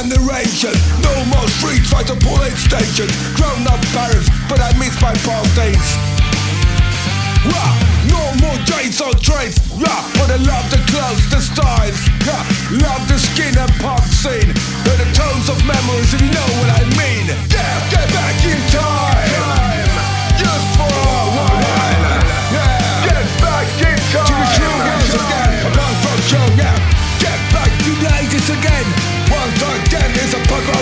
and 0.00 0.12
No 1.04 1.12
more 1.26 1.48
street 1.60 1.84
fights 1.84 2.10
or 2.10 2.16
police 2.16 2.64
stations 2.64 3.12
Grown 3.36 3.66
up 3.68 3.80
parents, 3.92 4.28
but 4.48 4.60
I 4.60 4.72
miss 4.78 4.96
my 5.00 5.12
past 5.28 5.54
days. 5.54 5.88
Rah! 7.44 7.72
No 8.08 8.22
more 8.40 8.56
days 8.64 9.00
on 9.00 9.12
trains 9.20 9.60
Rah! 9.76 10.02
For 10.16 10.26
the 10.26 10.38
love, 10.48 10.70
the 10.70 10.80
clothes, 10.88 11.30
the 11.30 11.40
stars. 11.40 11.79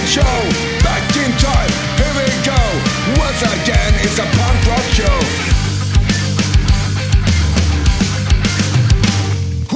Show. 0.08 0.40
Back 0.80 1.04
in 1.20 1.28
time, 1.36 1.72
here 2.00 2.14
we 2.16 2.24
go. 2.40 2.60
Once 3.20 3.44
again, 3.44 3.92
it's 4.00 4.16
a 4.16 4.24
punk 4.40 4.58
rock 4.64 4.86
show. 4.96 5.18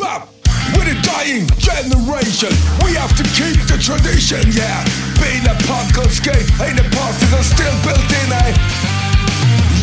Up 0.01 0.33
with 0.73 0.89
a 0.89 0.97
dying 1.05 1.45
generation. 1.61 2.49
We 2.81 2.97
have 2.97 3.13
to 3.21 3.25
keep 3.37 3.61
the 3.69 3.77
tradition, 3.77 4.41
yeah. 4.57 4.81
Being 5.21 5.45
a 5.45 5.57
punk 5.69 6.01
on 6.01 6.09
skate 6.09 6.49
ain't 6.65 6.81
the 6.81 6.89
past, 6.97 7.21
is 7.21 7.53
still 7.53 7.77
built 7.85 8.01
in, 8.01 8.29
eh? 8.33 8.57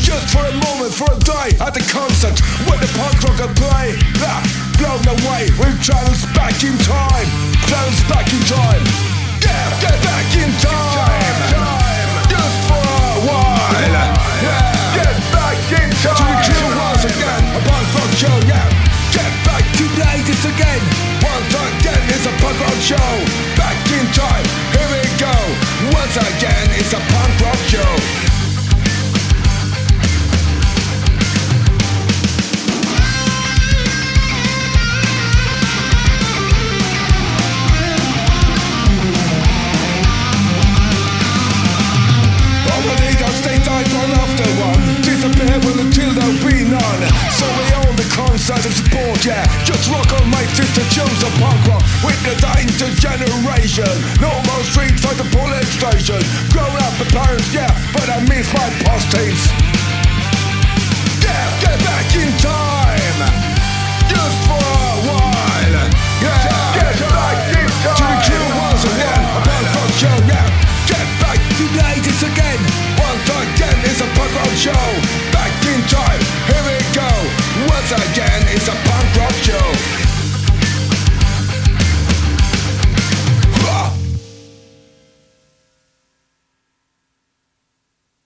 Just 0.02 0.34
for 0.34 0.42
a 0.42 0.56
moment, 0.66 0.94
for 0.98 1.14
a 1.14 1.20
day 1.30 1.54
at 1.62 1.78
the 1.78 1.86
concert 1.94 2.42
when 2.66 2.82
the 2.82 2.90
punk 2.98 3.22
rock 3.22 3.38
will 3.38 3.54
play. 3.54 3.94
Ah, 4.26 4.42
blown 4.82 5.06
away 5.14 5.54
with 5.62 5.78
travels 5.86 6.26
back 6.34 6.58
in 6.66 6.74
time. 6.90 7.30
Travels 7.70 8.02
back 8.10 8.26
in 8.34 8.42
time. 8.50 8.69
Show, 18.20 18.40
yeah. 18.52 18.68
Get 19.16 19.32
back 19.48 19.64
to 19.80 19.84
the 19.96 20.04
80s 20.04 20.44
again. 20.44 20.82
Once 21.24 21.56
again, 21.56 22.04
it's 22.12 22.26
a 22.28 22.34
punk 22.44 22.60
rock 22.60 22.80
show. 22.84 23.12
Back 23.56 23.80
in 23.96 24.06
time, 24.12 24.46
here 24.76 24.90
we 24.92 25.02
go. 25.16 25.36
Once 25.96 26.18
again, 26.18 26.68
it's 26.76 26.92
a 26.92 27.00
punk 27.00 27.40
rock 27.40 27.60
show. 27.72 28.39
Yeah 49.26 49.44
Just 49.66 49.90
rock 49.90 50.12
on 50.22 50.30
my 50.30 50.46
sister 50.54 50.84
chose 50.90 51.20
a 51.24 51.32
punk 51.40 51.60
rock 51.68 51.84
With 52.04 52.20
the 52.24 52.36
dying 52.40 52.70
generation. 53.00 53.90
No 54.22 54.32
more 54.48 54.64
street 54.64 55.00
fighter 55.00 55.28
police 55.32 55.70
station. 55.70 56.22
Grown 56.52 56.76
up 56.84 57.00
with 57.00 57.12
parents, 57.12 57.54
yeah 57.54 57.72
But 57.94 58.10
I 58.10 58.22
miss 58.28 58.52
my 58.54 58.70
past 58.86 59.12
days 59.12 59.79